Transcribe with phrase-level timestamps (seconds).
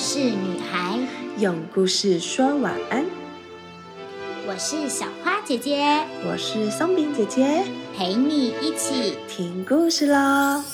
[0.00, 0.98] 事女孩，
[1.36, 3.04] 用故事说晚安。
[4.48, 5.84] 我是小花姐姐，
[6.24, 7.62] 我是松饼姐姐，
[7.94, 10.64] 陪你一起听故事喽。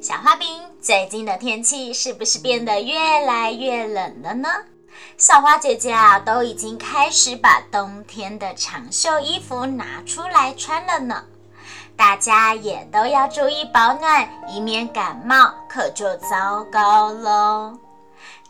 [0.00, 0.48] 小花饼，
[0.80, 4.48] 最近的天气是不是变得越来越冷了呢？
[5.18, 11.26] 小花姐姐啊，都已经开始把冬天的长袖衣服拿出来穿了呢。
[11.96, 17.78] 大家也都要注意保暖，以免感冒，可就糟糕喽。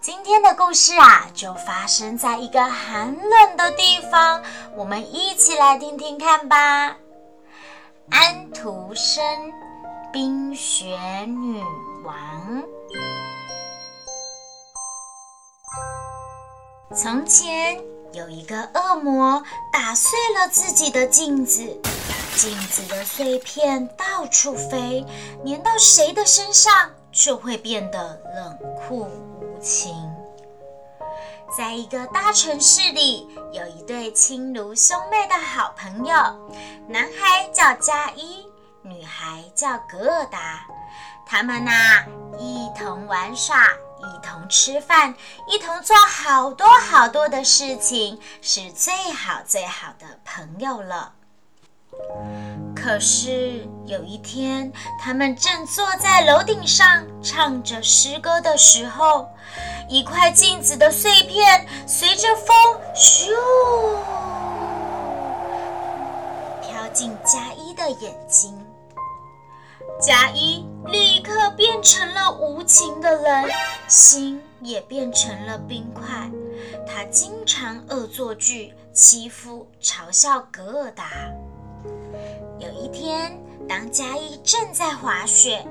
[0.00, 4.42] 今天的故事啊，就发生在一个寒冷的地方，
[4.74, 6.96] 我们一起来听听看吧。
[8.10, 9.24] 安徒生
[10.12, 11.62] 《冰雪女
[12.04, 12.16] 王》。
[16.94, 17.80] 从前
[18.12, 21.80] 有一个恶魔，打碎了自己的镜子。
[22.36, 25.04] 镜子的碎片到处飞，
[25.46, 29.94] 粘到谁的身上就会变得冷酷无情。
[31.56, 36.14] 在一个大城市里，有一对亲如兄妹的好朋友，
[36.88, 38.46] 男孩叫加一，
[38.82, 40.66] 女孩叫格尔达。
[41.26, 42.04] 他们呐，
[42.38, 45.14] 一同玩耍，一同吃饭，
[45.46, 51.12] 一同做好多好多的事情，是最好最好的朋友了。
[52.74, 59.28] 可是有一天，他们正坐在楼顶上唱着诗歌的时候，
[59.88, 62.54] 一块镜子的碎片随着风
[62.94, 63.28] 咻
[66.60, 68.58] 飘进加一的眼睛。
[70.00, 73.44] 加一立刻变成了无情的人，
[73.86, 76.04] 心也变成了冰块。
[76.86, 81.04] 他经常恶作剧，欺负、嘲笑格尔达。
[82.62, 83.36] 有一天，
[83.68, 85.66] 当嘉一正在滑雪，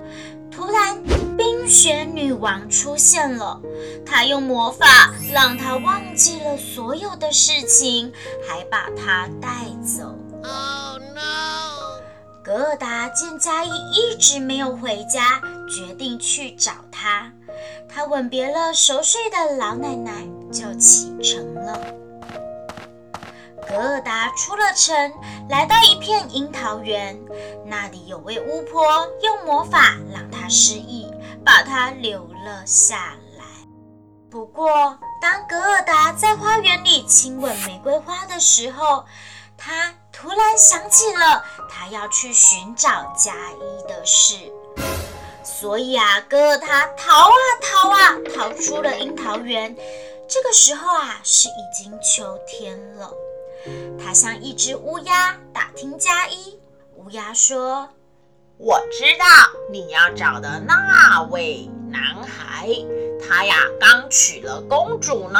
[0.51, 1.01] 突然
[1.37, 3.61] 冰雪女王出现了。
[4.05, 8.11] 她用魔法让他忘记了所有的事情，
[8.45, 9.49] 还把他带
[9.85, 10.13] 走。
[10.43, 12.01] Oh no！
[12.43, 17.31] 格尔达见嘉一一直没有回家，决定去找他。
[17.87, 21.79] 他吻别了熟睡的老奶奶，就启程了。
[23.71, 25.13] 格尔达出了城，
[25.47, 27.17] 来到一片樱桃园，
[27.65, 31.09] 那里有位巫婆用魔法让他失忆，
[31.45, 33.45] 把他留了下来。
[34.29, 39.05] 不过，当格尔达在花园里亲吻玫瑰花的时候，
[39.57, 44.51] 他突然想起了他要去寻找加一的事，
[45.45, 49.73] 所以啊，格尔达逃啊逃啊，逃出了樱桃园。
[50.27, 53.09] 这个时候啊，是已经秋天了。
[53.99, 56.59] 他向一只乌鸦打听加一。
[56.95, 57.89] 乌鸦说
[58.57, 59.25] ：“我知道
[59.71, 62.69] 你要找的那位男孩，
[63.21, 65.39] 他呀刚娶了公主呢。”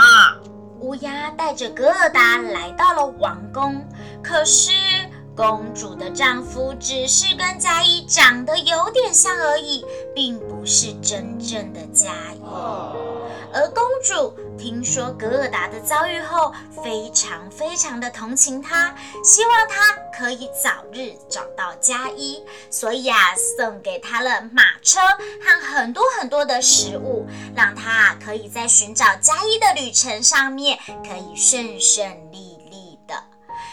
[0.82, 3.86] 乌鸦带着格尔达来到了王宫，
[4.24, 4.72] 可是
[5.36, 12.42] 公主的丈夫只是跟加一长得有点像而已，并不是真正的加一。
[13.54, 13.71] 而公
[14.02, 16.54] 主听说格尔达的遭遇后，
[16.84, 23.18] 非常非常的同情他，希望他可以早日找到加一，所以啊，
[23.58, 27.26] 送给他了马车和很多很多的食物，
[27.56, 33.24] 让他可以在寻找加一的旅程上面可以顺顺利利的。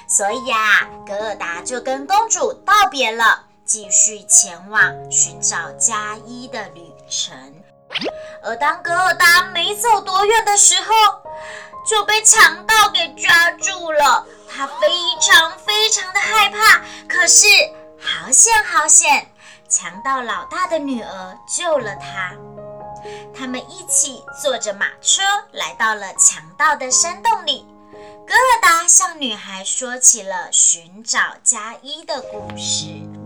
[0.07, 7.35] 所以啊，格尔达就跟公主道别了，继续前往寻找加一的旅程。
[8.43, 10.95] 而当格尔达没走多远的时候，
[11.87, 14.25] 就被强盗给抓住了。
[14.51, 14.89] 他非
[15.21, 17.47] 常非常的害怕，可是
[18.01, 19.31] 好险好险，
[19.69, 22.33] 强盗老大的女儿救了他。
[23.35, 25.23] 他们一起坐着马车
[25.53, 27.67] 来到了强盗的山洞里。
[28.27, 33.18] 格尔达向女孩说起了寻找加一的故事。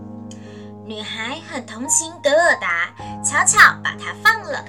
[0.85, 2.93] 女孩很同情格尔达，
[3.23, 4.63] 悄悄把她放了，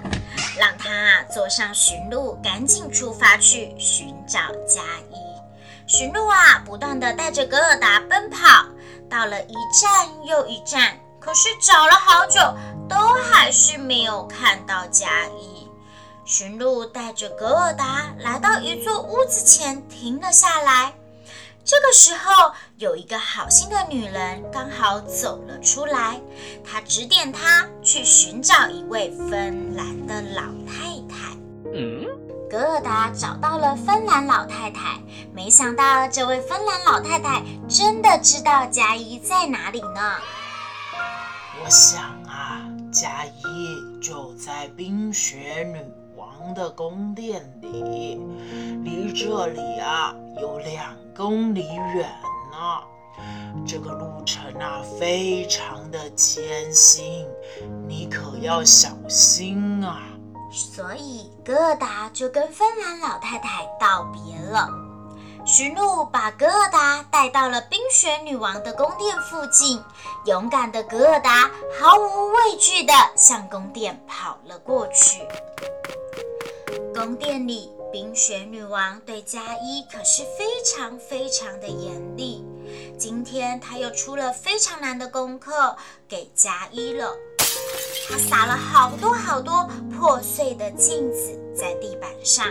[0.56, 4.80] 让她坐上驯鹿，赶紧出发去寻找加
[5.10, 5.16] 一。
[5.88, 8.64] 驯鹿啊，不断的带着格尔达奔跑，
[9.10, 12.40] 到了一站又一站，可是找了好久，
[12.88, 15.68] 都还是没有看到加一。
[16.24, 20.94] 驯鹿带着格尔达来到一座屋子前，停了下来。
[21.64, 26.20] 这个时候，有一个好心的女人刚好走了出来，
[26.62, 31.34] 她指点他去寻找一位芬兰的老太太。
[31.72, 32.06] 嗯，
[32.50, 35.00] 格尔达找到了芬兰老太太，
[35.32, 40.16] 没想到这位芬兰老太太真的知道加一在哪里呢。
[41.64, 42.60] 我想啊，
[42.92, 45.80] 佳怡就在冰雪女
[46.24, 48.20] 王的宫殿里，
[48.82, 52.08] 离这里啊有两公里远
[52.50, 52.82] 呢。
[53.66, 57.26] 这个路程啊非常的艰辛，
[57.86, 60.02] 你可要小心啊。
[60.50, 64.68] 所以格尔达就跟芬兰老太太道别了。
[65.46, 69.82] 驯鹿把格尔达带到了冰雪女王的宫殿附近，
[70.24, 75.20] 勇敢的格尔达毫无畏惧地向宫殿跑了过去。
[77.04, 82.42] 宫殿里，冰雪女王对佳伊可是非常非常的严厉。
[82.98, 85.76] 今天她又出了非常难的功课
[86.08, 87.14] 给佳伊了。
[88.08, 92.46] 她撒了好多好多破碎的镜子在地板上。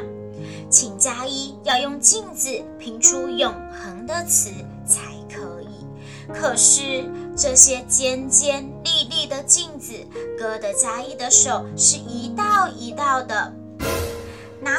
[0.70, 4.52] 请加一要用镜子拼出永恒的词
[4.86, 5.02] 才
[5.36, 5.84] 可以。
[6.32, 9.96] 可是这些尖尖利利的镜子，
[10.38, 13.52] 割的加一的手是一道一道的，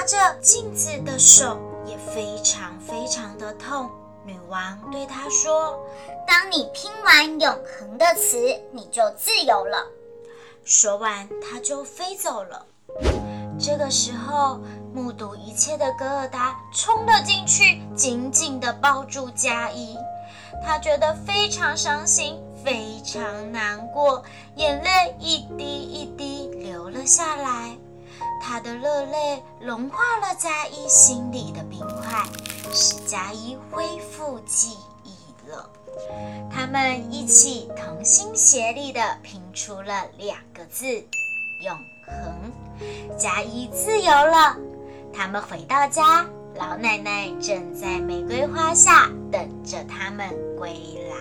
[0.04, 3.90] 着镜子的手也非常非常的痛。
[4.24, 5.78] 女王对他说
[6.26, 9.86] ：“当你拼完永恒的词，你就自由了。”
[10.64, 12.64] 说完，他就飞走了。
[13.58, 14.58] 这个时候，
[14.94, 19.96] 目睹一切的格尔达冲了进去，紧紧地抱住佳伊。
[20.64, 24.22] 他觉得非常伤心，非常难过，
[24.56, 27.76] 眼泪一滴一滴流了下来。
[28.40, 32.24] 他的热泪融化了佳一心里的冰块，
[32.72, 35.68] 使佳一恢复记忆了。
[36.50, 40.86] 他们一起同心协力地拼出了两个字：
[41.62, 41.76] 永
[42.06, 42.52] 恒。
[43.16, 44.56] 佳一自由了。
[45.12, 46.26] 他们回到家，
[46.56, 50.28] 老奶奶正在玫瑰花下等着他们
[50.58, 50.70] 归
[51.08, 51.14] 来。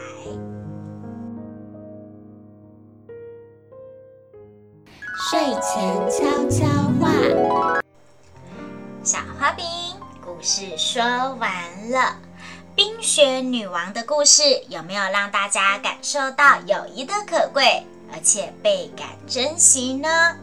[5.30, 6.66] 睡前悄悄，
[9.04, 9.66] 小花饼
[10.24, 11.02] 故事说
[11.36, 12.18] 完了。
[12.76, 20.36] 冰雪女王的故事有没有让大家感受到友谊的可贵，而且倍感珍惜呢？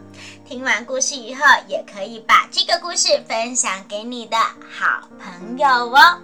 [0.47, 6.17] 听完故事以后，也可以把这个故事分享给你的好朋友哦。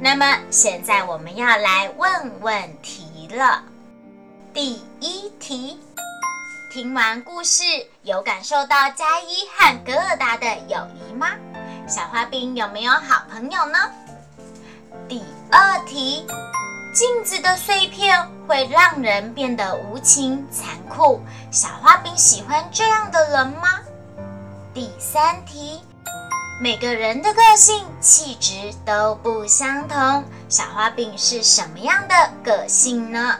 [0.00, 3.62] 那么现在我们要来问问题了。
[4.52, 5.78] 第一题，
[6.72, 7.64] 听完故事
[8.02, 11.32] 有感受到加一和格尔达的友谊吗？
[11.86, 13.78] 小花饼有没有好朋友呢？
[15.06, 16.26] 第二题。
[16.94, 21.20] 镜子的碎片会让人变得无情残酷。
[21.50, 23.80] 小花饼喜欢这样的人吗？
[24.72, 25.82] 第三题，
[26.58, 30.24] 每个人的个性气质都不相同。
[30.48, 33.38] 小花饼是什么样的个性呢？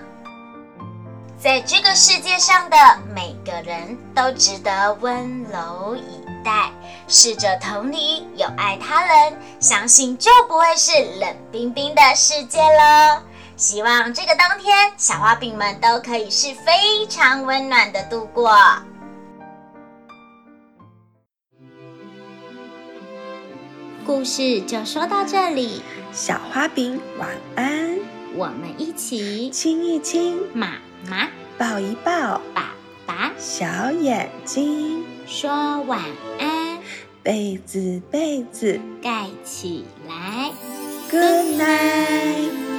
[1.42, 2.76] 在这个世界上的
[3.12, 6.70] 每个人都值得温柔以待。
[7.08, 13.20] 试着同理，友爱他人，相信就不会是冷冰冰的世界了。
[13.56, 18.56] 希望这个冬天，小花饼们都可以是非常温暖的度过。
[24.06, 27.98] 故事就说到这里，小花饼晚安。
[28.36, 30.76] 我们一起亲一亲妈
[31.08, 31.28] 妈，
[31.58, 32.40] 抱一抱。
[32.54, 32.74] 爸
[33.06, 35.04] 爸，小眼睛。
[35.26, 36.00] 说晚
[36.38, 36.78] 安，
[37.22, 38.80] 被子被子。
[39.02, 40.50] 盖起来
[41.10, 42.71] ，Good night。